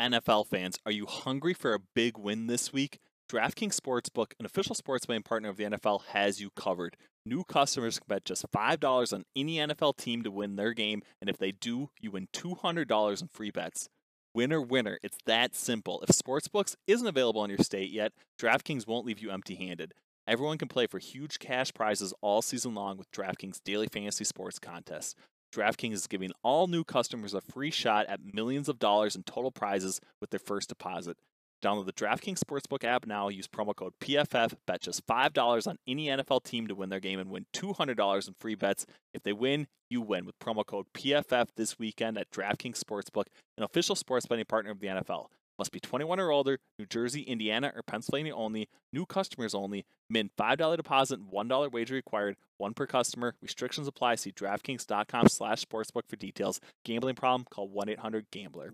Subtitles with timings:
[0.00, 2.98] NFL fans, are you hungry for a big win this week?
[3.30, 6.96] DraftKings Sportsbook, an official sports betting partner of the NFL, has you covered.
[7.24, 11.30] New customers can bet just $5 on any NFL team to win their game, and
[11.30, 13.88] if they do, you win $200 in free bets.
[14.34, 14.98] Winner, winner.
[15.02, 16.04] It's that simple.
[16.06, 19.94] If Sportsbooks isn't available in your state yet, DraftKings won't leave you empty handed.
[20.28, 24.58] Everyone can play for huge cash prizes all season long with DraftKings Daily Fantasy Sports
[24.58, 25.14] Contests.
[25.56, 29.50] DraftKings is giving all new customers a free shot at millions of dollars in total
[29.50, 31.16] prizes with their first deposit.
[31.64, 33.30] Download the DraftKings Sportsbook app now.
[33.30, 34.52] Use promo code PFF.
[34.66, 38.34] Bet just $5 on any NFL team to win their game and win $200 in
[38.38, 38.84] free bets.
[39.14, 43.64] If they win, you win with promo code PFF this weekend at DraftKings Sportsbook, an
[43.64, 45.28] official sports betting partner of the NFL.
[45.58, 50.30] Must be 21 or older, New Jersey, Indiana, or Pennsylvania only, new customers only, min
[50.38, 53.34] $5 deposit $1 wager required, one per customer.
[53.42, 54.16] Restrictions apply.
[54.16, 56.60] See DraftKings.com slash sportsbook for details.
[56.84, 57.46] Gambling problem?
[57.50, 58.72] Call 1-800-GAMBLER.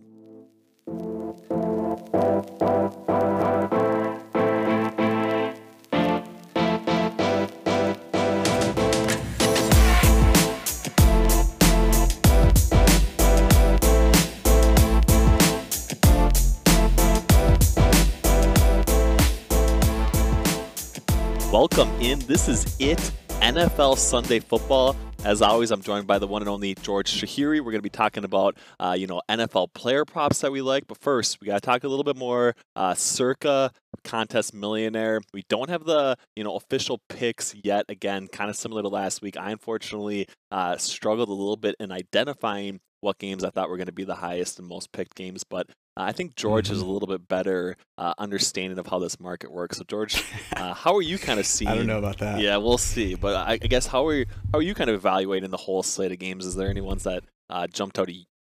[21.52, 22.18] Welcome in.
[22.20, 22.98] This is it,
[23.42, 24.96] NFL Sunday Football.
[25.22, 27.58] As always, I'm joined by the one and only George Chahrouri.
[27.58, 30.86] We're going to be talking about, uh, you know, NFL player props that we like.
[30.86, 33.70] But first, we got to talk a little bit more uh, circa
[34.02, 35.20] contest millionaire.
[35.34, 37.84] We don't have the, you know, official picks yet.
[37.90, 39.36] Again, kind of similar to last week.
[39.36, 43.86] I unfortunately uh, struggled a little bit in identifying what games I thought were going
[43.88, 45.44] to be the highest and most picked games.
[45.44, 46.74] But I think George mm-hmm.
[46.74, 49.78] has a little bit better uh, understanding of how this market works.
[49.78, 50.24] So, George,
[50.56, 51.70] uh, how are you kind of seeing?
[51.70, 52.40] I don't know about that.
[52.40, 53.14] Yeah, we'll see.
[53.14, 55.82] But I, I, guess how are you, how are you kind of evaluating the whole
[55.82, 56.46] slate of games?
[56.46, 58.08] Is there any ones that uh, jumped out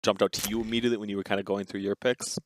[0.03, 2.38] jumped out to you immediately when you were kind of going through your picks?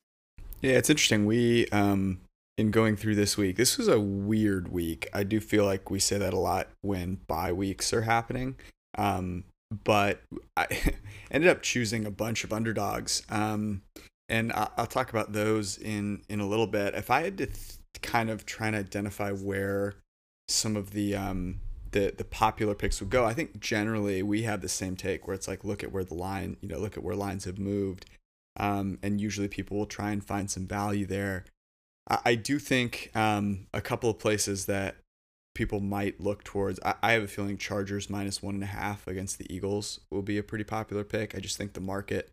[0.61, 1.25] Yeah, it's interesting.
[1.25, 2.21] We um,
[2.57, 5.07] in going through this week, this was a weird week.
[5.13, 8.55] I do feel like we say that a lot when bye weeks are happening.
[8.97, 9.43] Um,
[9.83, 10.21] but
[10.58, 10.67] I
[11.31, 13.23] ended up choosing a bunch of underdogs.
[13.30, 13.83] Um,
[14.29, 16.93] and I'll talk about those in in a little bit.
[16.93, 19.95] If I had to th- kind of try and identify where
[20.47, 24.61] some of the um the the popular picks would go, I think generally we have
[24.61, 27.03] the same take where it's like look at where the line, you know, look at
[27.03, 28.05] where lines have moved,
[28.57, 31.45] um, and usually people will try and find some value there.
[32.09, 34.97] I, I do think um, a couple of places that
[35.55, 36.79] people might look towards.
[36.85, 40.21] I, I have a feeling Chargers minus one and a half against the Eagles will
[40.21, 41.35] be a pretty popular pick.
[41.35, 42.31] I just think the market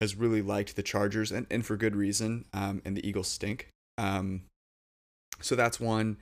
[0.00, 2.46] has really liked the Chargers, and, and for good reason.
[2.52, 3.68] Um, and the Eagles stink.
[3.98, 4.42] Um,
[5.40, 6.18] so that's one.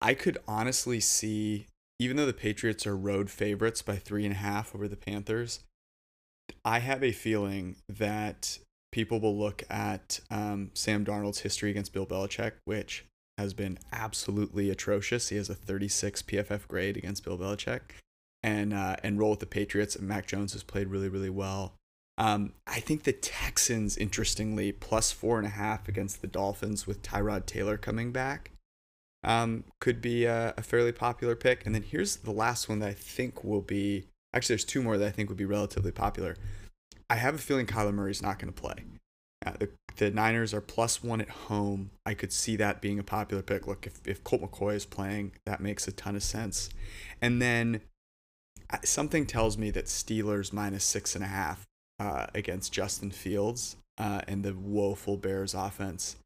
[0.00, 1.66] I could honestly see,
[1.98, 5.60] even though the Patriots are road favorites by three and a half over the Panthers,
[6.64, 8.58] I have a feeling that
[8.90, 13.04] people will look at um, Sam Darnold's history against Bill Belichick, which
[13.38, 15.30] has been absolutely atrocious.
[15.30, 17.80] He has a 36 PFF grade against Bill Belichick,
[18.42, 19.96] and uh, and roll with the Patriots.
[19.96, 21.74] And Mac Jones has played really, really well.
[22.18, 27.02] Um, I think the Texans, interestingly, plus four and a half against the Dolphins with
[27.02, 28.50] Tyrod Taylor coming back,
[29.24, 31.64] um, could be a, a, fairly popular pick.
[31.64, 34.98] And then here's the last one that I think will be actually, there's two more
[34.98, 36.36] that I think would be relatively popular.
[37.08, 38.84] I have a feeling Kyler Murray's not going to play.
[39.44, 41.90] Uh, the, the Niners are plus one at home.
[42.06, 43.66] I could see that being a popular pick.
[43.66, 46.70] Look, if, if Colt McCoy is playing, that makes a ton of sense.
[47.20, 47.82] And then
[48.70, 51.66] uh, something tells me that Steelers minus six and a half
[52.02, 56.16] uh, against Justin Fields uh, and the woeful Bears offense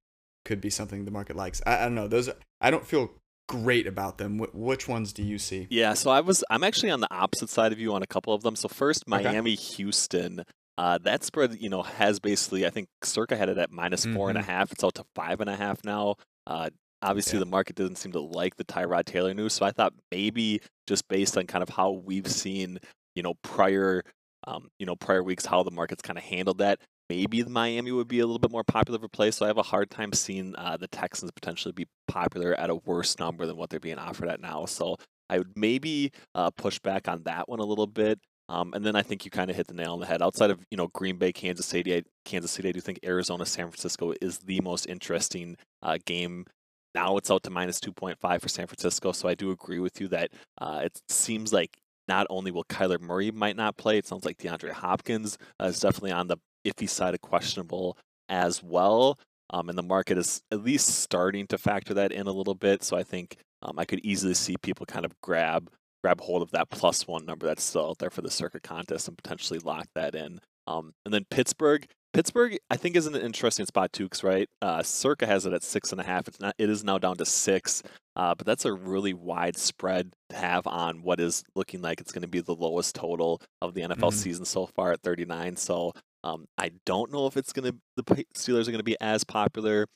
[0.44, 1.60] could be something the market likes.
[1.66, 2.08] I, I don't know.
[2.08, 3.10] Those I don't feel
[3.48, 4.38] great about them.
[4.38, 5.66] Wh- which ones do you see?
[5.68, 8.32] Yeah, so I was I'm actually on the opposite side of you on a couple
[8.32, 8.56] of them.
[8.56, 9.62] So first, Miami, okay.
[9.76, 10.44] Houston.
[10.78, 14.16] Uh, that spread, you know, has basically I think Circa had it at minus mm-hmm.
[14.16, 14.50] four and a mm-hmm.
[14.50, 14.72] half.
[14.72, 16.16] It's out to five and a half now.
[16.46, 16.70] Uh,
[17.02, 17.44] obviously, yeah.
[17.44, 21.08] the market doesn't seem to like the Tyrod Taylor news, so I thought maybe just
[21.08, 22.78] based on kind of how we've seen,
[23.14, 24.02] you know, prior
[24.46, 26.80] um, you know, prior weeks, how the market's kind of handled that.
[27.08, 29.30] Maybe Miami would be a little bit more popular of a play.
[29.30, 32.74] So I have a hard time seeing uh, the Texans potentially be popular at a
[32.74, 34.64] worse number than what they're being offered at now.
[34.66, 34.96] So
[35.28, 38.18] I would maybe uh, push back on that one a little bit.
[38.48, 40.22] Um, and then I think you kind of hit the nail on the head.
[40.22, 43.68] Outside of you know Green Bay, Kansas City, Kansas City, I do think Arizona, San
[43.68, 46.46] Francisco is the most interesting uh, game.
[46.94, 49.80] Now it's out to minus two point five for San Francisco, so I do agree
[49.80, 51.76] with you that uh, it seems like
[52.08, 55.80] not only will Kyler Murray might not play, it sounds like DeAndre Hopkins uh, is
[55.80, 56.36] definitely on the
[56.66, 57.96] iffy side of questionable
[58.28, 59.18] as well.
[59.50, 62.82] Um, and the market is at least starting to factor that in a little bit.
[62.82, 65.70] So I think um, I could easily see people kind of grab
[66.02, 69.08] grab hold of that plus one number that's still out there for the Circa contest
[69.08, 70.40] and potentially lock that in.
[70.66, 71.86] Um, and then Pittsburgh,
[72.16, 75.62] Pittsburgh, I think, is an interesting spot too, because right, uh, Circa has it at
[75.62, 76.26] six and a half.
[76.26, 76.54] It's not.
[76.56, 77.82] It is now down to six,
[78.16, 82.12] uh, but that's a really wide spread to have on what is looking like it's
[82.12, 84.10] going to be the lowest total of the NFL mm-hmm.
[84.10, 85.56] season so far at 39.
[85.56, 85.92] So
[86.24, 89.22] um, I don't know if it's going to the Steelers are going to be as
[89.22, 89.86] popular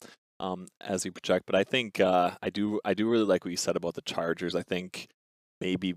[0.40, 2.80] um, as we project, but I think uh, I do.
[2.84, 4.54] I do really like what you said about the Chargers.
[4.54, 5.08] I think
[5.58, 5.94] maybe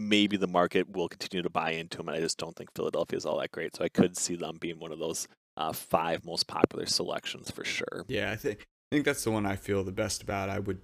[0.00, 2.08] maybe the market will continue to buy into them.
[2.08, 3.76] And I just don't think Philadelphia is all that great.
[3.76, 7.64] So I could see them being one of those uh, five most popular selections for
[7.64, 8.04] sure.
[8.08, 10.48] Yeah, I think I think that's the one I feel the best about.
[10.48, 10.80] I would.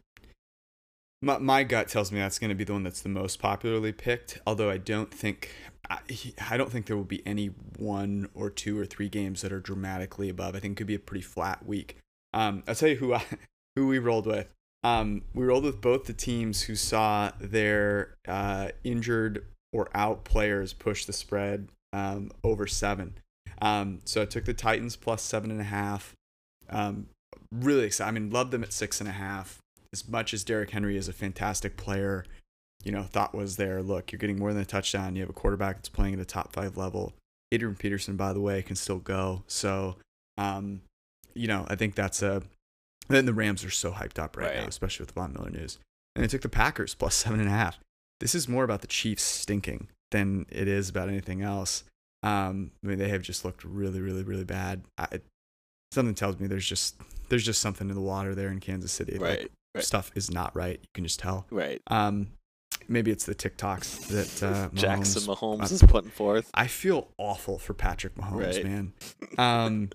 [1.23, 3.93] My, my gut tells me that's going to be the one that's the most popularly
[3.93, 4.41] picked.
[4.47, 5.55] Although I don't think
[5.89, 6.01] I,
[6.51, 7.47] I don't think there will be any
[7.79, 10.55] one or two or three games that are dramatically above.
[10.55, 11.97] I think it could be a pretty flat week.
[12.33, 13.25] Um, I'll tell you who I,
[13.77, 14.49] who we rolled with.
[14.85, 20.75] Um, we rolled with both the teams who saw their uh, injured or out players
[20.75, 23.15] push the spread um, over seven.
[23.63, 26.13] Um, so I took the Titans plus seven and a half.
[26.69, 27.07] Um,
[27.51, 28.09] really excited.
[28.09, 29.59] I mean, love them at six and a half.
[29.93, 32.25] As much as Derrick Henry is a fantastic player,
[32.83, 33.83] you know, thought was there.
[33.83, 35.17] Look, you're getting more than a touchdown.
[35.17, 37.15] You have a quarterback that's playing at a top five level.
[37.53, 39.45] Adrian Peterson, by the way, can still go.
[39.47, 39.97] So,
[40.37, 40.83] um,
[41.33, 42.43] you know, I think that's a
[43.09, 44.57] then the Rams are so hyped up right, right.
[44.61, 45.79] now, especially with the Von Miller news.
[46.15, 47.79] And they took the Packers plus seven and a half.
[48.21, 51.85] This is more about the Chiefs stinking than it is about anything else.
[52.23, 54.83] Um, I mean, they have just looked really, really, really bad.
[54.97, 55.21] I,
[55.93, 56.97] something tells me there's just
[57.29, 59.19] there's just something in the water there in Kansas City.
[59.19, 59.85] Right, like, right.
[59.85, 60.79] Stuff is not right.
[60.81, 61.47] You can just tell.
[61.51, 61.83] Right.
[61.89, 62.29] Um,
[62.89, 66.51] maybe it's the TikToks that uh, Mahomes, Jackson Mahomes uh, is putting forth.
[66.55, 68.65] I feel awful for Patrick Mahomes, right.
[68.65, 68.93] man.
[69.37, 69.91] Um,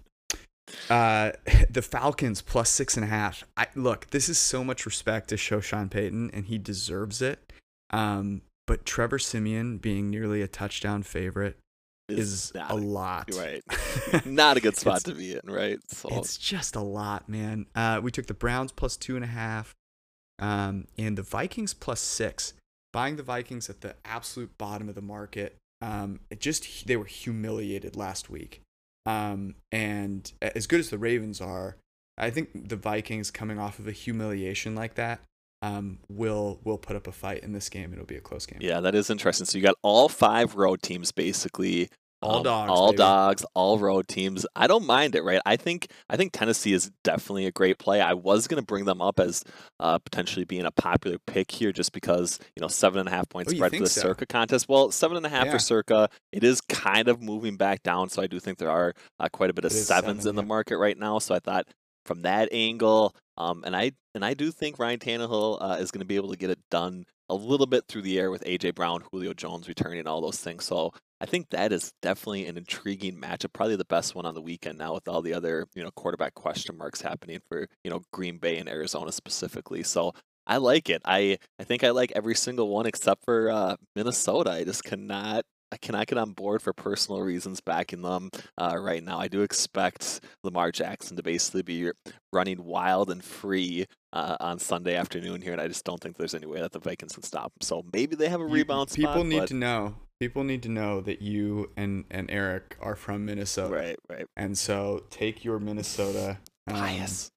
[0.89, 1.31] uh,
[1.69, 3.43] the Falcons plus six and a half.
[3.57, 7.51] I look, this is so much respect to show Sean Payton, and he deserves it.
[7.91, 11.57] Um, but Trevor Siemian being nearly a touchdown favorite
[12.07, 13.29] is, a lot.
[13.35, 13.63] Right.
[14.25, 15.79] not a good spot to be in, right?
[15.89, 16.09] So.
[16.11, 17.65] It's just a lot, man.
[17.75, 19.75] Uh, we took the Browns plus two and a half,
[20.39, 22.53] um, and the Vikings plus six.
[22.91, 25.55] Buying the Vikings at the absolute bottom of the market.
[25.81, 28.61] Um, it just they were humiliated last week.
[29.09, 31.77] Um, and as good as the Ravens are,
[32.15, 35.21] I think the Vikings coming off of a humiliation like that
[35.63, 37.91] um, will will put up a fight in this game.
[37.91, 38.59] It'll be a close game.
[38.61, 39.45] Yeah, that is interesting.
[39.45, 41.89] So you got all five road teams basically
[42.21, 42.97] all um, dogs, all baby.
[42.97, 44.45] dogs, all road teams.
[44.55, 45.41] I don't mind it, right?
[45.45, 48.01] I think I think Tennessee is definitely a great play.
[48.01, 49.43] I was going to bring them up as
[49.79, 53.29] uh, potentially being a popular pick here, just because you know seven and a half
[53.29, 54.01] point oh, spread for the so?
[54.01, 54.67] Circa contest.
[54.67, 55.53] Well, seven and a half yeah.
[55.53, 56.09] for Circa.
[56.31, 59.49] It is kind of moving back down, so I do think there are uh, quite
[59.49, 60.41] a bit of sevens seven, in yeah.
[60.41, 61.19] the market right now.
[61.19, 61.67] So I thought
[62.05, 66.01] from that angle, um, and I and I do think Ryan Tannehill uh, is going
[66.01, 68.75] to be able to get it done a little bit through the air with AJ
[68.75, 70.65] Brown, Julio Jones returning, all those things.
[70.65, 70.91] So
[71.21, 74.77] I think that is definitely an intriguing matchup, probably the best one on the weekend
[74.77, 78.37] now with all the other, you know, quarterback question marks happening for, you know, Green
[78.37, 79.83] Bay and Arizona specifically.
[79.83, 80.13] So
[80.47, 81.01] I like it.
[81.05, 84.51] I, I think I like every single one except for uh, Minnesota.
[84.51, 89.03] I just cannot I cannot get on board for personal reasons backing them uh, right
[89.03, 89.19] now.
[89.19, 91.91] I do expect Lamar Jackson to basically be
[92.33, 96.33] running wild and free uh, on Sunday afternoon here, and I just don't think there's
[96.33, 97.61] any way that the Vikings can stop him.
[97.61, 98.89] So maybe they have a rebound.
[98.91, 99.47] People need but...
[99.49, 103.73] to know people need to know that you and and Eric are from Minnesota.
[103.73, 104.25] Right, right.
[104.35, 106.37] And so take your Minnesota
[106.67, 107.31] um, bias,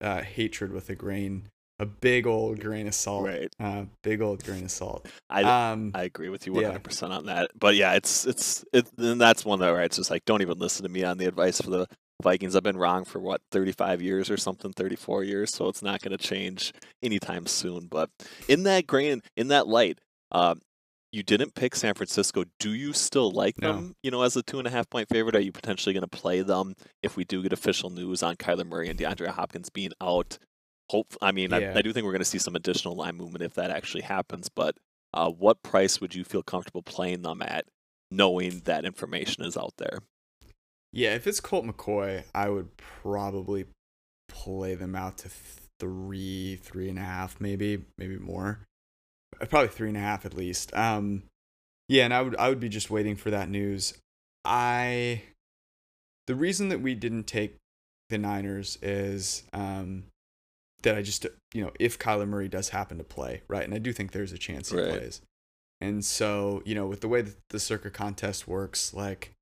[0.00, 1.48] uh, hatred with a grain,
[1.82, 3.26] a big old grain of salt.
[3.26, 3.52] Right.
[3.58, 5.06] Uh, big old grain of salt.
[5.28, 6.78] I um, I agree with you 100 yeah.
[6.78, 7.50] percent on that.
[7.58, 8.86] But yeah, it's it's it.
[8.96, 9.84] And that's one that right.
[9.84, 11.86] It's just like don't even listen to me on the advice for the
[12.22, 12.54] Vikings.
[12.54, 15.52] I've been wrong for what 35 years or something, 34 years.
[15.52, 16.72] So it's not going to change
[17.02, 17.88] anytime soon.
[17.88, 18.10] But
[18.48, 19.98] in that grain, in that light,
[20.30, 20.60] um,
[21.10, 22.44] you didn't pick San Francisco.
[22.58, 23.72] Do you still like no.
[23.72, 23.96] them?
[24.02, 26.08] You know, as a two and a half point favorite, are you potentially going to
[26.08, 29.92] play them if we do get official news on Kyler Murray and DeAndre Hopkins being
[30.00, 30.38] out?
[30.90, 31.14] Hope.
[31.22, 31.72] I mean, yeah.
[31.74, 34.02] I, I, do think we're going to see some additional line movement if that actually
[34.02, 34.48] happens.
[34.48, 34.76] But
[35.14, 37.66] uh, what price would you feel comfortable playing them at,
[38.10, 40.00] knowing that information is out there?
[40.92, 43.66] Yeah, if it's Colt McCoy, I would probably
[44.28, 45.30] play them out to
[45.80, 48.60] three, three and a half, maybe, maybe more.
[49.40, 50.74] Uh, probably three and a half at least.
[50.74, 51.24] Um,
[51.88, 53.94] yeah, and I would I would be just waiting for that news.
[54.44, 55.22] I
[56.26, 57.56] the reason that we didn't take
[58.10, 60.04] the Niners is um,
[60.82, 63.78] that I just you know if Kyler Murray does happen to play right, and I
[63.78, 64.90] do think there's a chance he right.
[64.90, 65.20] plays.
[65.80, 69.32] And so you know with the way that the Circa contest works, like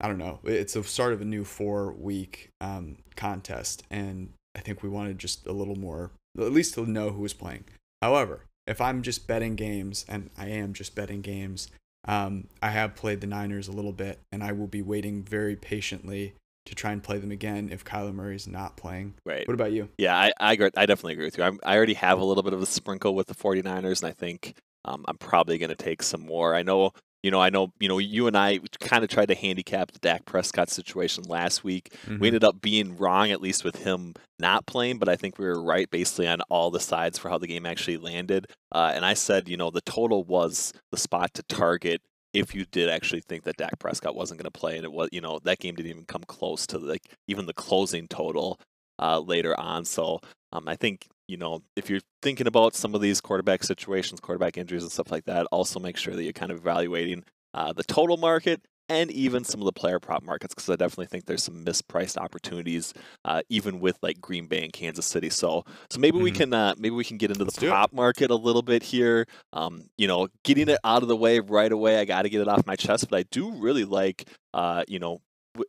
[0.00, 4.60] I don't know, it's the start of a new four week um, contest, and I
[4.60, 7.64] think we wanted just a little more, at least to know who was playing.
[8.02, 11.68] However, if I'm just betting games, and I am just betting games,
[12.06, 15.56] um, I have played the Niners a little bit, and I will be waiting very
[15.56, 16.34] patiently
[16.66, 19.14] to try and play them again if Kyler Murray's not playing.
[19.24, 19.46] Right.
[19.46, 19.88] What about you?
[19.98, 21.44] Yeah, I I, agree, I definitely agree with you.
[21.44, 24.12] I'm, i already have a little bit of a sprinkle with the 49ers, and I
[24.12, 24.54] think
[24.84, 26.54] um, I'm probably going to take some more.
[26.54, 26.92] I know,
[27.22, 29.98] you know, I know, you know, you and I kind of tried to handicap the
[29.98, 31.94] Dak Prescott situation last week.
[32.06, 32.18] Mm-hmm.
[32.18, 35.46] We ended up being wrong, at least with him not playing, but I think we
[35.46, 38.46] were right basically on all the sides for how the game actually landed.
[38.72, 42.02] Uh, and I said, you know, the total was the spot to target
[42.34, 45.08] if you did actually think that Dak Prescott wasn't going to play, and it was,
[45.12, 48.60] you know, that game didn't even come close to like even the closing total
[48.98, 49.84] uh, later on.
[49.84, 50.20] So
[50.52, 54.58] um, I think you know if you're thinking about some of these quarterback situations, quarterback
[54.58, 57.24] injuries, and stuff like that, also make sure that you're kind of evaluating
[57.54, 61.06] uh, the total market and even some of the player prop markets because I definitely
[61.06, 65.30] think there's some mispriced opportunities uh, even with like Green Bay and Kansas City.
[65.30, 66.24] So so maybe mm-hmm.
[66.24, 68.82] we can uh, maybe we can get into the Let's prop market a little bit
[68.82, 69.26] here.
[69.52, 71.98] Um, you know, getting it out of the way right away.
[71.98, 74.98] I got to get it off my chest, but I do really like uh, you
[74.98, 75.20] know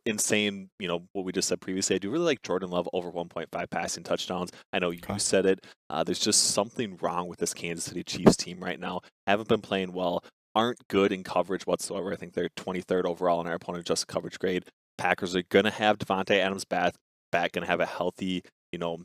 [0.04, 1.96] insane, you know, what we just said previously.
[1.96, 4.50] I do really like Jordan Love over 1.5 passing touchdowns.
[4.72, 5.18] I know you okay.
[5.18, 5.64] said it.
[5.88, 9.00] Uh, there's just something wrong with this Kansas City Chiefs team right now.
[9.26, 10.24] Haven't been playing well
[10.56, 12.12] aren't good in coverage whatsoever.
[12.12, 14.64] I think they're 23rd overall in our opponent adjusted coverage grade.
[14.96, 16.94] Packers are going to have Davante Adams back,
[17.30, 19.04] back going to have a healthy, you know,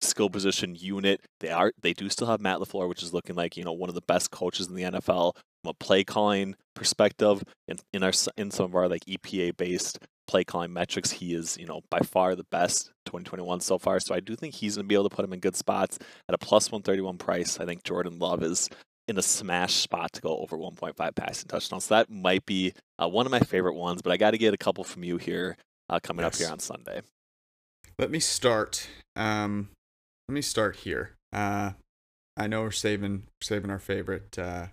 [0.00, 1.20] skill position unit.
[1.40, 3.88] They are they do still have Matt LaFleur, which is looking like, you know, one
[3.88, 7.42] of the best coaches in the NFL from a play calling perspective.
[7.66, 11.58] In, in our in some of our like EPA based play calling metrics, he is,
[11.58, 13.98] you know, by far the best 2021 so far.
[13.98, 15.98] So I do think he's going to be able to put him in good spots
[16.28, 17.58] at a plus 131 price.
[17.58, 18.68] I think Jordan Love is
[19.08, 21.84] in a smash spot to go over 1.5 passing touchdowns.
[21.84, 24.54] So that might be uh, one of my favorite ones, but I got to get
[24.54, 25.56] a couple from you here
[25.88, 26.34] uh, coming yes.
[26.34, 27.02] up here on Sunday.
[27.98, 28.88] Let me start.
[29.16, 29.70] Um,
[30.28, 31.16] let me start here.
[31.32, 31.72] Uh,
[32.36, 34.68] I know we're saving saving our favorite uh,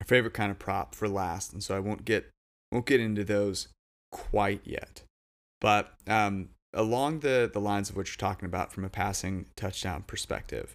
[0.00, 2.30] our favorite kind of prop for last, and so I won't get
[2.70, 3.68] won't get into those
[4.10, 5.02] quite yet.
[5.60, 10.04] But um, along the the lines of what you're talking about from a passing touchdown
[10.06, 10.72] perspective,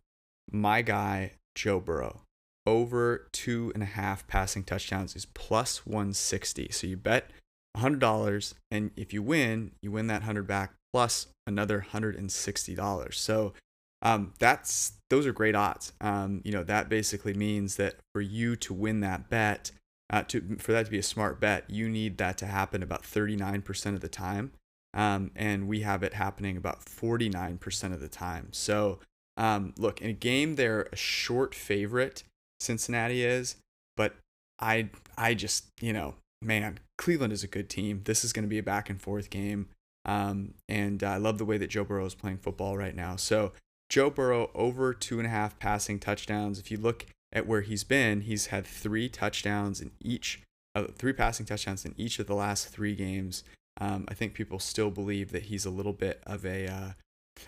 [0.51, 2.21] my guy Joe Burrow
[2.67, 6.67] over two and a half passing touchdowns is plus 160.
[6.71, 7.31] So you bet
[7.77, 13.13] $100, and if you win, you win that 100 back plus another $160.
[13.13, 13.53] So
[14.01, 15.93] um, that's those are great odds.
[16.01, 19.71] Um, you know that basically means that for you to win that bet,
[20.11, 23.03] uh, to for that to be a smart bet, you need that to happen about
[23.03, 24.51] 39% of the time,
[24.93, 28.49] um, and we have it happening about 49% of the time.
[28.51, 28.99] So
[29.35, 32.23] um, look, in a game, they're a short favorite
[32.59, 33.55] Cincinnati is,
[33.95, 34.15] but
[34.59, 38.01] I I just you know man Cleveland is a good team.
[38.05, 39.67] This is going to be a back and forth game,
[40.05, 43.15] um, and I love the way that Joe Burrow is playing football right now.
[43.15, 43.53] So
[43.89, 46.59] Joe Burrow over two and a half passing touchdowns.
[46.59, 50.41] If you look at where he's been, he's had three touchdowns in each,
[50.75, 53.43] uh, three passing touchdowns in each of the last three games.
[53.79, 56.91] Um, I think people still believe that he's a little bit of a uh,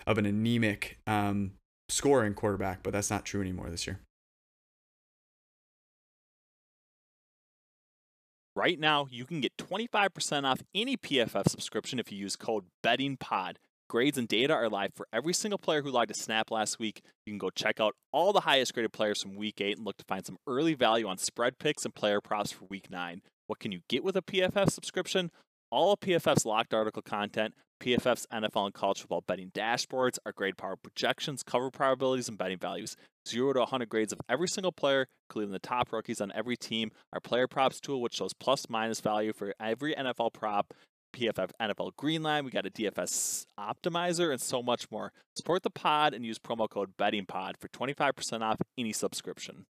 [0.06, 1.52] of an anemic um,
[1.88, 3.98] scoring quarterback, but that's not true anymore this year.
[8.56, 13.56] Right now, you can get 25% off any PFF subscription if you use code BettingPod.
[13.88, 17.02] Grades and data are live for every single player who logged a snap last week.
[17.26, 19.96] You can go check out all the highest graded players from week 8 and look
[19.98, 23.22] to find some early value on spread picks and player props for week 9.
[23.46, 25.30] What can you get with a PFF subscription?
[25.70, 30.76] All PFF's locked article content, PFF's NFL and college football betting dashboards, our grade power
[30.76, 32.96] projections, cover probabilities, and betting values.
[33.28, 36.90] Zero to 100 grades of every single player, including the top rookies on every team.
[37.12, 40.74] Our player props tool, which shows plus minus value for every NFL prop.
[41.12, 42.44] PFF NFL Greenline.
[42.44, 45.12] We got a DFS optimizer and so much more.
[45.36, 49.66] Support the pod and use promo code BettingPod for 25% off any subscription.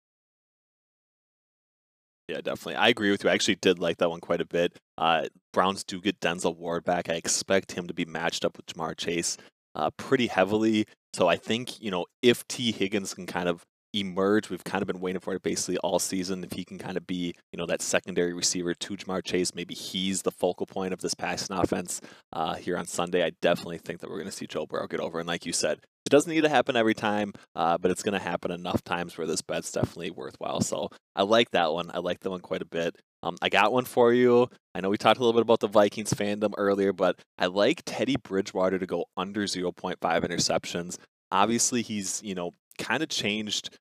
[2.27, 2.75] Yeah, definitely.
[2.75, 3.29] I agree with you.
[3.29, 4.77] I actually did like that one quite a bit.
[4.97, 7.09] Uh, Browns do get Denzel Ward back.
[7.09, 9.37] I expect him to be matched up with Ja'Marr Chase
[9.75, 10.85] uh, pretty heavily.
[11.13, 13.63] So I think, you know, if Tee Higgins can kind of
[13.99, 16.43] emerge, we've kind of been waiting for it basically all season.
[16.43, 19.73] If he can kind of be, you know, that secondary receiver to Ja'Marr Chase, maybe
[19.73, 22.01] he's the focal point of this passing offense
[22.33, 23.23] uh, here on Sunday.
[23.23, 25.19] I definitely think that we're going to see Joe Burrow get over.
[25.19, 28.13] And like you said, it doesn't need to happen every time, uh, but it's going
[28.13, 30.61] to happen enough times where this bet's definitely worthwhile.
[30.61, 31.89] So I like that one.
[31.91, 32.95] I like that one quite a bit.
[33.23, 34.47] Um, I got one for you.
[34.75, 37.81] I know we talked a little bit about the Vikings fandom earlier, but I like
[37.85, 40.99] Teddy Bridgewater to go under 0.5 interceptions.
[41.31, 43.75] Obviously, he's, you know, kind of changed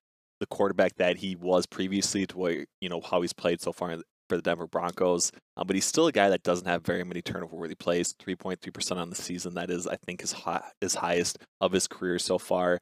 [0.45, 3.97] the quarterback that he was previously to what you know, how he's played so far
[4.29, 5.31] for the Denver Broncos.
[5.57, 8.13] Um, but he's still a guy that doesn't have very many turnover worthy plays.
[8.13, 9.55] 3.3% on the season.
[9.55, 12.79] That is, I think, his, high, his highest of his career so far.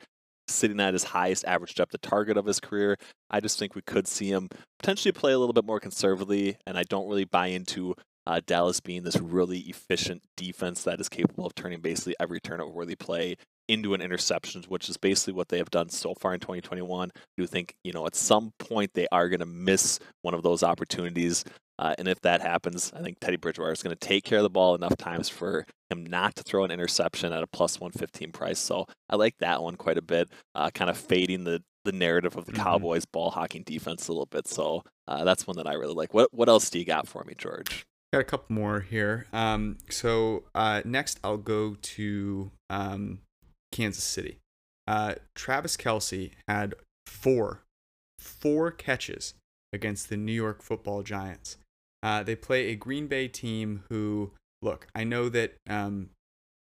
[0.47, 2.97] Sitting at his highest average depth of target of his career.
[3.29, 6.57] I just think we could see him potentially play a little bit more conservatively.
[6.67, 7.95] And I don't really buy into
[8.27, 12.71] uh, Dallas being this really efficient defense that is capable of turning basically every turnover
[12.71, 16.39] worthy play into an interception, which is basically what they have done so far in
[16.39, 17.11] 2021.
[17.15, 20.43] I do think, you know, at some point they are going to miss one of
[20.43, 21.43] those opportunities.
[21.79, 24.43] Uh, and if that happens, I think Teddy Bridgewater is going to take care of
[24.43, 28.31] the ball enough times for him not to throw an interception at a plus 115
[28.31, 28.59] price.
[28.59, 32.35] So I like that one quite a bit, uh, kind of fading the, the narrative
[32.35, 32.63] of the mm-hmm.
[32.63, 34.47] Cowboys ball hawking defense a little bit.
[34.47, 36.13] So uh, that's one that I really like.
[36.13, 37.85] What, what else do you got for me, George?
[38.13, 39.25] Got a couple more here.
[39.33, 43.19] Um, so uh, next, I'll go to um,
[43.73, 44.37] Kansas City.
[44.87, 46.75] Uh, Travis Kelce had
[47.07, 47.63] four,
[48.19, 49.33] four catches
[49.73, 51.57] against the New York Football Giants.
[52.01, 56.09] Uh, they play a Green Bay team who, look, I know that um,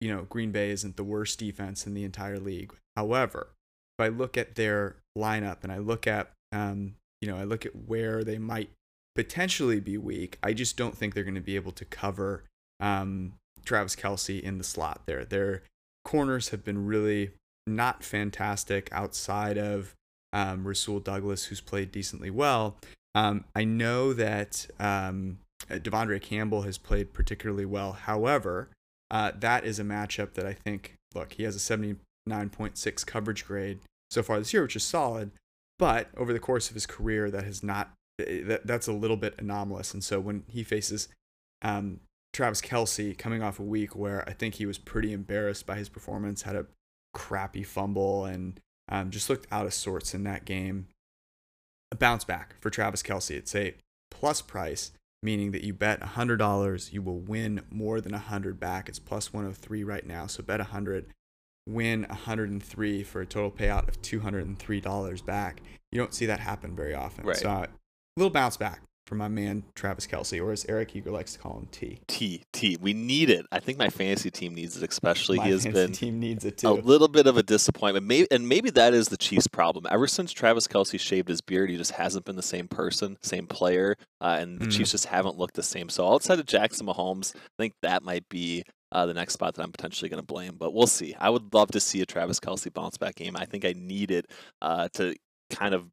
[0.01, 2.73] you know Green Bay isn't the worst defense in the entire league.
[2.95, 3.49] However,
[3.97, 7.65] if I look at their lineup and I look at um, you know I look
[7.65, 8.69] at where they might
[9.15, 12.43] potentially be weak, I just don't think they're going to be able to cover
[12.79, 13.33] um,
[13.65, 15.25] Travis Kelce in the slot there.
[15.25, 15.63] Their
[16.03, 17.31] corners have been really
[17.67, 19.95] not fantastic outside of
[20.33, 22.77] um, Rasul Douglas, who's played decently well.
[23.15, 25.39] Um, I know that um,
[25.69, 27.93] De'Vondre Campbell has played particularly well.
[27.93, 28.69] However,
[29.11, 33.79] uh, that is a matchup that I think, look, he has a 79.6 coverage grade
[34.11, 35.31] so far this year, which is solid.
[35.77, 39.17] But over the course of his career, that has not, eh, that, that's a little
[39.17, 39.93] bit anomalous.
[39.93, 41.07] And so when he faces
[41.61, 42.01] um,
[42.33, 45.89] Travis Kelce coming off a week where I think he was pretty embarrassed by his
[45.89, 46.65] performance, had a
[47.13, 50.87] crappy fumble, and um, just looked out of sorts in that game
[51.91, 53.31] a bounce back for Travis Kelce.
[53.31, 53.75] It's a
[54.11, 54.91] plus price,
[55.23, 58.89] meaning that you bet $100, you will win more than 100 back.
[58.89, 60.27] It's plus 103 right now.
[60.27, 61.07] So bet 100,
[61.67, 65.61] win 103 for a total payout of $203 back.
[65.91, 67.25] You don't see that happen very often.
[67.25, 67.37] Right.
[67.37, 67.67] So a
[68.15, 71.57] little bounce back for my man Travis Kelce, or as Eric Eager likes to call
[71.57, 71.99] him, T.
[72.07, 72.77] T T.
[72.79, 73.47] We need it.
[73.51, 75.37] I think my fantasy team needs it, especially.
[75.37, 76.69] My he has been team needs it too.
[76.69, 79.87] A little bit of a disappointment, maybe, and maybe that is the Chiefs' problem.
[79.89, 83.47] Ever since Travis Kelce shaved his beard, he just hasn't been the same person, same
[83.47, 84.71] player, uh, and the mm.
[84.71, 85.89] Chiefs just haven't looked the same.
[85.89, 89.63] So outside of Jackson Mahomes, I think that might be uh, the next spot that
[89.63, 90.55] I'm potentially going to blame.
[90.55, 91.15] But we'll see.
[91.19, 93.35] I would love to see a Travis Kelce bounce back game.
[93.35, 94.27] I think I need it
[94.61, 95.15] uh, to
[95.49, 95.89] kind of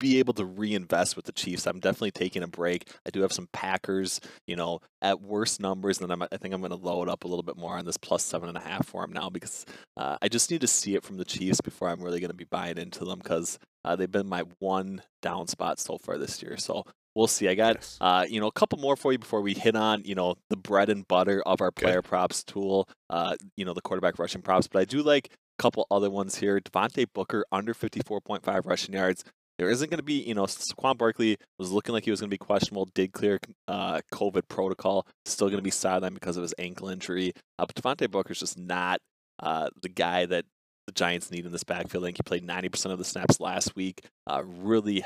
[0.00, 1.66] be able to reinvest with the Chiefs.
[1.66, 2.90] I'm definitely taking a break.
[3.06, 6.52] I do have some Packers, you know, at worst numbers, and then I'm, i think
[6.52, 8.60] I'm going to load up a little bit more on this plus seven and a
[8.60, 9.64] half for them now because
[9.96, 12.36] uh, I just need to see it from the Chiefs before I'm really going to
[12.36, 16.42] be buying into them because uh, they've been my one down spot so far this
[16.42, 16.56] year.
[16.56, 16.84] So
[17.14, 17.48] we'll see.
[17.48, 17.98] I got yes.
[18.00, 20.56] uh, you know a couple more for you before we hit on you know the
[20.56, 22.08] bread and butter of our player Good.
[22.08, 22.88] props tool.
[23.08, 26.36] Uh, you know the quarterback rushing props, but I do like a couple other ones
[26.36, 26.60] here.
[26.60, 29.24] Devontae Booker under 54.5 rushing yards.
[29.60, 32.30] There isn't going to be, you know, Saquon Barkley was looking like he was going
[32.30, 36.42] to be questionable, did clear uh, COVID protocol, still going to be sidelined because of
[36.42, 37.34] his ankle injury.
[37.58, 39.00] Uh, but Devontae Booker's just not
[39.42, 40.46] uh, the guy that
[40.86, 42.04] the Giants need in this backfield.
[42.04, 44.02] I think he played 90% of the snaps last week.
[44.26, 45.04] Uh, really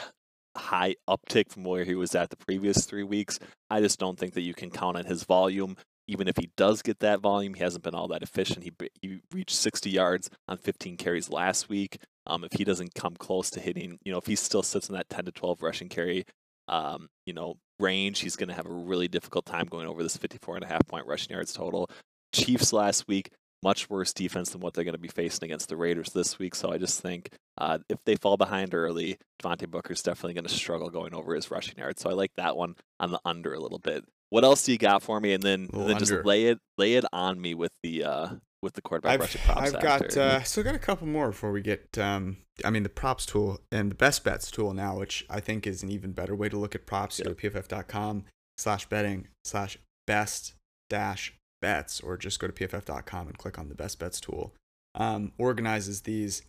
[0.57, 3.41] high uptick from where he was at the previous three weeks.
[3.71, 5.77] I just don't think that you can count on his volume.
[6.07, 8.63] Even if he does get that volume, he hasn't been all that efficient.
[8.63, 11.99] He, he reached 60 yards on 15 carries last week.
[12.27, 14.95] Um, if he doesn't come close to hitting, you know, if he still sits in
[14.95, 16.25] that 10 to 12 rushing carry,
[16.69, 20.17] um, you know, range, he's going to have a really difficult time going over this
[20.17, 21.91] 54 and a half point rushing yards total.
[22.33, 23.31] Chiefs last week,
[23.63, 26.55] much worse defense than what they're going to be facing against the Raiders this week.
[26.55, 30.53] So I just think uh, if they fall behind early, Devontae Booker's definitely going to
[30.53, 32.03] struggle going over his rushing yards.
[32.03, 34.05] So I like that one on the under a little bit.
[34.31, 35.33] What else do you got for me?
[35.33, 38.29] And then, and then just lay it lay it on me with the uh,
[38.65, 39.61] with the quarterback I've, rushing props.
[39.61, 41.97] I've got uh, still got a couple more before we get.
[41.99, 45.67] Um, I mean, the props tool and the best bets tool now, which I think
[45.67, 47.19] is an even better way to look at props.
[47.19, 47.29] Yep.
[47.29, 48.25] Go to pff.com
[48.59, 50.55] slash betting slash best
[50.91, 54.55] dash bets, or just go to pff.com and click on the best bets tool.
[54.97, 56.43] Um, organizes these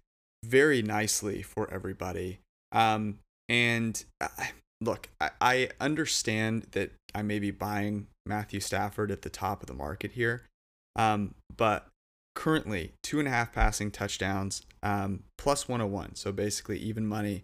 [0.43, 2.39] very nicely for everybody.
[2.71, 4.28] Um, and uh,
[4.82, 9.67] look, I, I understand that I may be buying Matthew Stafford at the top of
[9.67, 10.43] the market here.
[10.95, 11.88] Um, but
[12.36, 16.15] currently two and a half passing touchdowns, um, plus 101.
[16.15, 17.43] So basically even money.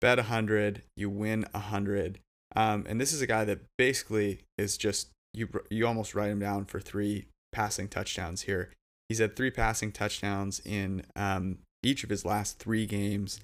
[0.00, 2.18] Bet 100, you win 100.
[2.56, 6.40] Um, and this is a guy that basically is just you you almost write him
[6.40, 8.72] down for three passing touchdowns here.
[9.08, 13.40] He's had three passing touchdowns in um, each of his last three games.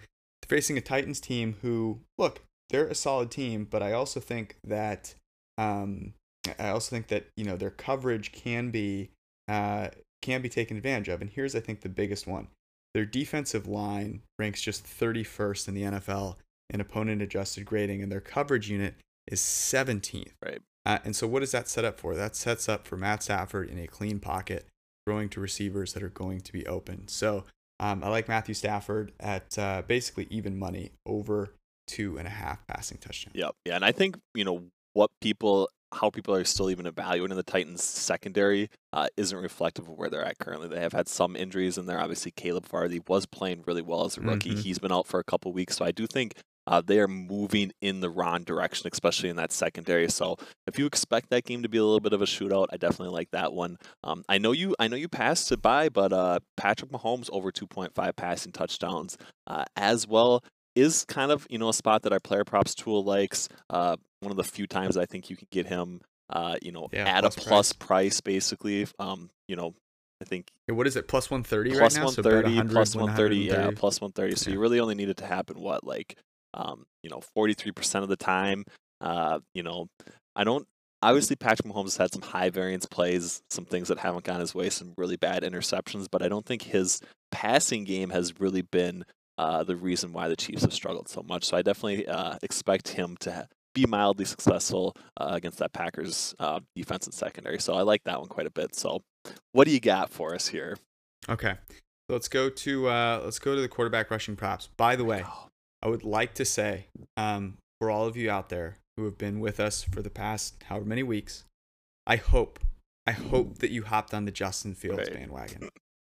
[0.47, 5.15] Facing a Titans team who, look, they're a solid team, but I also think that
[5.59, 6.15] um,
[6.59, 9.11] I also think that you know their coverage can be
[9.49, 9.89] uh,
[10.27, 11.21] can be taken advantage of.
[11.21, 12.49] And here's, I think, the biggest one
[12.95, 16.37] their defensive line ranks just 31st in the NFL
[16.71, 18.95] in opponent adjusted grading, and their coverage unit
[19.27, 20.33] is 17th.
[20.43, 20.62] Right.
[20.85, 22.15] Uh, and so, what does that set up for?
[22.15, 24.67] That sets up for Matt Stafford in a clean pocket,
[25.07, 27.07] throwing to receivers that are going to be open.
[27.09, 27.45] So,
[27.79, 31.51] um, I like Matthew Stafford at uh, basically even money over
[31.87, 33.37] two and a half passing touchdowns.
[33.37, 33.55] Yep.
[33.67, 33.77] Yeah.
[33.77, 34.65] And I think, you know,
[34.97, 39.99] what people, how people are still even evaluating the Titans secondary uh, isn't reflective of
[39.99, 40.69] where they're at currently.
[40.69, 42.01] They have had some injuries in there.
[42.01, 44.51] Obviously, Caleb Farley was playing really well as a rookie.
[44.51, 44.61] Mm-hmm.
[44.61, 45.77] He's been out for a couple weeks.
[45.77, 46.33] So I do think
[46.67, 50.09] uh, they are moving in the wrong direction, especially in that secondary.
[50.09, 52.79] So if you expect that game to be a little bit of a shootout, I
[52.79, 53.77] definitely like that one.
[54.03, 57.53] Um, I know you, I know you passed it by, but uh, Patrick Mahomes over
[57.53, 60.43] 2.5 passing touchdowns uh, as well
[60.75, 63.49] is kind of you know a spot that our player props tool likes.
[63.71, 66.00] Uh, one of the few times I think you can get him,
[66.31, 67.87] uh, you know, yeah, at plus a plus price.
[67.87, 68.87] price, basically.
[68.98, 69.74] Um, you know,
[70.20, 70.48] I think.
[70.68, 71.09] What is it?
[71.09, 72.05] Plus one thirty right now.
[72.05, 73.37] One thirty, so plus one thirty.
[73.37, 74.37] Yeah, plus one thirty.
[74.37, 74.55] So yeah.
[74.55, 76.16] you really only need it to happen what like,
[76.55, 78.64] um, you know, forty three percent of the time.
[79.00, 79.88] Uh, you know,
[80.35, 80.66] I don't.
[81.02, 84.55] Obviously, Patrick Mahomes has had some high variance plays, some things that haven't gone his
[84.55, 87.00] way, some really bad interceptions, but I don't think his
[87.31, 89.05] passing game has really been
[89.37, 91.44] uh, the reason why the Chiefs have struggled so much.
[91.44, 93.46] So I definitely uh, expect him to
[93.77, 97.61] be mildly successful uh, against that Packers uh, defense and secondary.
[97.61, 98.75] So I like that one quite a bit.
[98.75, 99.03] So
[99.53, 100.77] what do you got for us here?
[101.29, 101.55] Okay,
[102.09, 104.69] let's go to uh, let's go to the quarterback rushing props.
[104.77, 105.25] By the way,
[105.83, 106.87] I would like to say
[107.17, 110.62] um, for all of you out there who have been with us for the past
[110.65, 111.45] however many weeks,
[112.07, 112.61] I hope
[113.07, 115.15] I hope that you hopped on the Justin Fields right.
[115.15, 115.69] bandwagon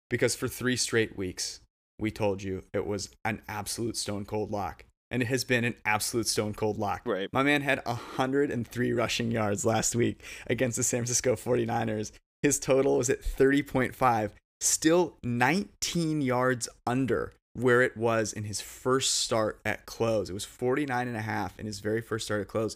[0.10, 1.60] because for three straight weeks
[2.00, 4.86] we told you it was an absolute stone cold lock.
[5.12, 7.02] And it has been an absolute stone cold lock.
[7.06, 7.30] Right.
[7.34, 12.12] My man had 103 rushing yards last week against the San Francisco 49ers.
[12.44, 19.16] His total was at 30.5, still 19 yards under where it was in his first
[19.16, 20.30] start at close.
[20.30, 22.76] It was 49 and a half in his very first start at close.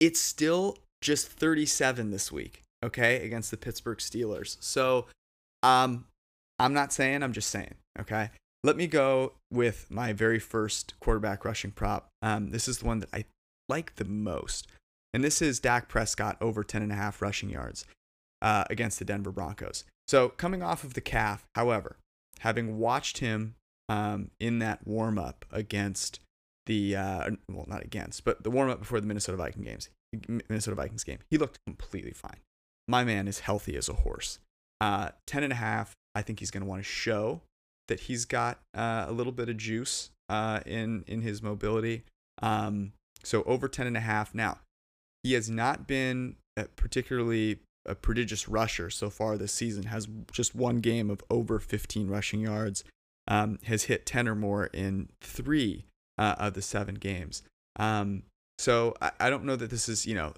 [0.00, 4.56] It's still just 37 this week, okay, against the Pittsburgh Steelers.
[4.60, 5.06] So,
[5.62, 6.06] um
[6.58, 8.30] I'm not saying, I'm just saying, okay?
[8.64, 12.08] Let me go with my very first quarterback rushing prop.
[12.22, 13.24] Um, this is the one that I
[13.68, 14.68] like the most.
[15.12, 17.84] And this is Dak Prescott over 10.5 rushing yards
[18.40, 19.84] uh, against the Denver Broncos.
[20.06, 21.96] So, coming off of the calf, however,
[22.40, 23.56] having watched him
[23.88, 26.20] um, in that warm up against
[26.66, 29.88] the, uh, well, not against, but the warm up before the Minnesota Vikings games,
[30.48, 32.38] Minnesota Vikings game, he looked completely fine.
[32.86, 34.38] My man is healthy as a horse.
[34.80, 37.42] Uh, 10.5, I think he's going to want to show
[37.88, 42.04] that he's got uh, a little bit of juice uh, in in his mobility.
[42.40, 42.92] Um,
[43.24, 44.34] so over 10 and a half.
[44.34, 44.58] Now,
[45.22, 46.36] he has not been
[46.76, 49.84] particularly a prodigious rusher so far this season.
[49.84, 52.84] Has just one game of over 15 rushing yards.
[53.28, 55.84] Um, has hit 10 or more in three
[56.18, 57.42] uh, of the seven games.
[57.76, 58.24] Um,
[58.58, 60.32] so I, I don't know that this is you know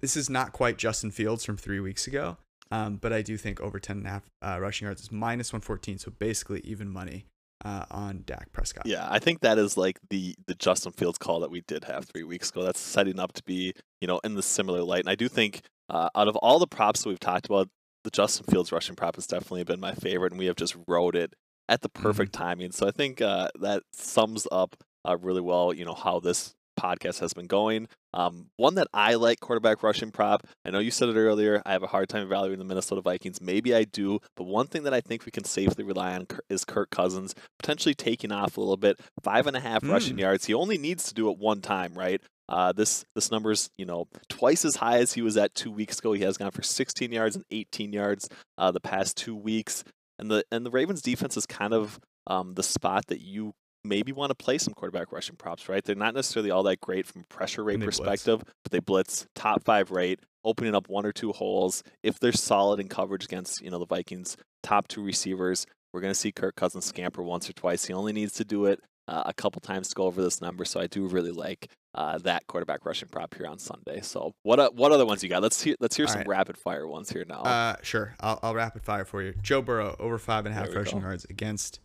[0.00, 2.36] this is not quite Justin Fields from three weeks ago.
[2.72, 5.52] Um, but I do think over 10 and a half uh, rushing yards is minus
[5.52, 7.26] 114, so basically even money
[7.66, 8.86] uh, on Dak Prescott.
[8.86, 12.06] Yeah, I think that is like the the Justin Fields call that we did have
[12.06, 12.62] three weeks ago.
[12.62, 15.60] That's setting up to be you know in the similar light, and I do think
[15.90, 17.68] uh, out of all the props that we've talked about,
[18.04, 21.14] the Justin Fields rushing prop has definitely been my favorite, and we have just rode
[21.14, 21.34] it
[21.68, 22.42] at the perfect mm-hmm.
[22.42, 22.72] timing.
[22.72, 27.20] So I think uh, that sums up uh, really well, you know, how this podcast
[27.20, 27.88] has been going.
[28.14, 30.46] Um, one that I like quarterback rushing prop.
[30.64, 31.62] I know you said it earlier.
[31.64, 33.40] I have a hard time evaluating the Minnesota Vikings.
[33.40, 36.64] Maybe I do, but one thing that I think we can safely rely on is
[36.64, 39.00] Kirk Cousins potentially taking off a little bit.
[39.22, 39.90] Five and a half mm.
[39.90, 40.46] rushing yards.
[40.46, 42.20] He only needs to do it one time, right?
[42.48, 45.98] Uh, this this number's you know twice as high as he was at two weeks
[45.98, 46.12] ago.
[46.12, 49.84] He has gone for 16 yards and 18 yards uh, the past two weeks,
[50.18, 53.54] and the and the Ravens defense is kind of um, the spot that you
[53.84, 55.84] maybe want to play some quarterback rushing props, right?
[55.84, 58.54] They're not necessarily all that great from a pressure rate perspective, blitz.
[58.62, 61.82] but they blitz top five rate, opening up one or two holes.
[62.02, 66.12] If they're solid in coverage against, you know, the Vikings' top two receivers, we're going
[66.12, 67.84] to see Kirk Cousins scamper once or twice.
[67.84, 70.64] He only needs to do it uh, a couple times to go over this number.
[70.64, 74.00] So I do really like uh, that quarterback rushing prop here on Sunday.
[74.00, 75.42] So what uh, what other ones you got?
[75.42, 76.28] Let's hear let's hear All some right.
[76.28, 77.42] rapid fire ones here now.
[77.42, 79.34] Uh, sure, I'll, I'll rapid fire for you.
[79.42, 81.06] Joe Burrow over five and a half rushing go.
[81.06, 81.80] yards against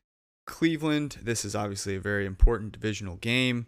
[0.48, 1.18] Cleveland.
[1.22, 3.68] This is obviously a very important divisional game.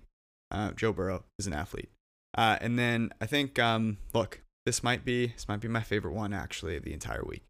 [0.49, 1.89] Uh, Joe Burrow is an athlete,
[2.35, 6.13] uh, and then I think um, look, this might be this might be my favorite
[6.13, 7.43] one actually of the entire week.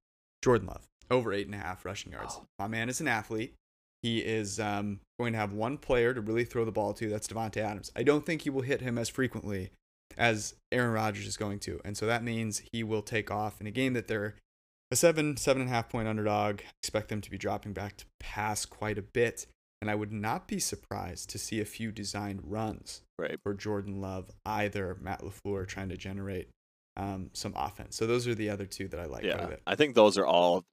[0.44, 2.40] Jordan Love over eight and a half rushing yards.
[2.58, 3.56] My man is an athlete.
[4.02, 7.10] He is um, going to have one player to really throw the ball to.
[7.10, 7.92] That's Davante Adams.
[7.96, 9.72] I don't think he will hit him as frequently
[10.18, 13.68] as Aaron Rodgers is going to, and so that means he will take off in
[13.68, 14.36] a game that they're
[14.92, 16.62] a seven, seven and a half point underdog.
[16.82, 19.46] Expect them to be dropping back to pass quite a bit.
[19.82, 23.40] And I would not be surprised to see a few designed runs right.
[23.42, 26.50] for Jordan Love, either Matt LaFleur trying to generate
[26.98, 27.96] um, some offense.
[27.96, 29.24] So those are the other two that I like.
[29.24, 30.66] Yeah, I think those are all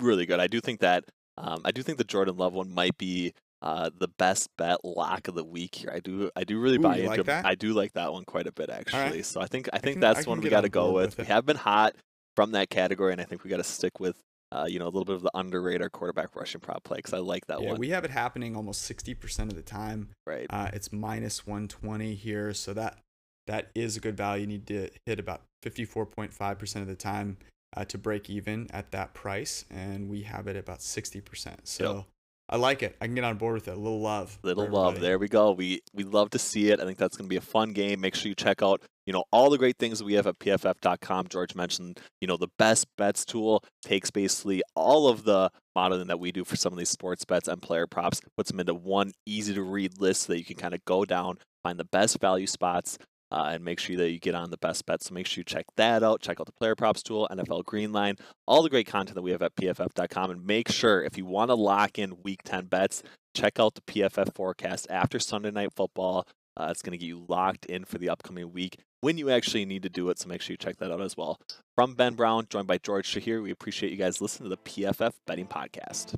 [0.00, 0.38] really good.
[0.38, 1.04] I do think that
[1.38, 3.32] um, I do think the Jordan Love one might be
[3.62, 5.90] uh, the best bet lock of the week here.
[5.92, 7.44] I do I do really Ooh, buy into like?
[7.44, 9.00] I do like that one quite a bit actually.
[9.00, 9.24] right.
[9.24, 11.16] So I think I think can- that's I the one we got to go with.
[11.16, 11.96] with We have been hot
[12.36, 14.22] from that category, and I think we got to stick with
[14.52, 17.18] uh, you know a little bit of the underrated quarterback rushing prop play because I
[17.18, 17.64] like that one.
[17.64, 17.80] yeah, one.
[17.80, 20.10] we have it happening almost sixty percent of the time.
[20.26, 20.46] right.
[20.50, 22.98] Uh, it's minus one twenty here, so that
[23.46, 24.42] that is a good value.
[24.42, 27.38] You need to hit about fifty four point five percent of the time
[27.76, 31.66] uh, to break even at that price, and we have it about sixty percent.
[31.66, 32.06] So.
[32.48, 32.96] I like it.
[33.00, 33.72] I can get on board with it.
[33.72, 34.38] A little love.
[34.42, 35.00] Little love.
[35.00, 35.50] There we go.
[35.52, 36.80] We we love to see it.
[36.80, 38.00] I think that's going to be a fun game.
[38.00, 41.26] Make sure you check out, you know, all the great things we have at pff.com.
[41.28, 46.20] George mentioned, you know, the best bets tool takes basically all of the modeling that
[46.20, 49.12] we do for some of these sports bets and player props, puts them into one
[49.26, 52.20] easy to read list so that you can kind of go down, find the best
[52.20, 52.96] value spots,
[53.30, 55.06] uh, and make sure that you get on the best bets.
[55.06, 56.20] So make sure you check that out.
[56.20, 59.42] Check out the player props tool, NFL Greenline, all the great content that we have
[59.42, 60.30] at pff.com.
[60.30, 63.02] And make sure if you want to lock in week 10 bets,
[63.34, 66.26] check out the PFF forecast after Sunday Night Football.
[66.58, 69.66] Uh, it's going to get you locked in for the upcoming week when you actually
[69.66, 70.18] need to do it.
[70.18, 71.38] So make sure you check that out as well.
[71.74, 75.12] From Ben Brown, joined by George Chahrouri, we appreciate you guys listening to the PFF
[75.26, 76.14] Betting Podcast.